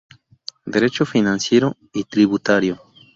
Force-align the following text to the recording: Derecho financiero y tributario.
Derecho 0.65 1.05
financiero 1.05 1.77
y 1.93 2.05
tributario. 2.05 2.81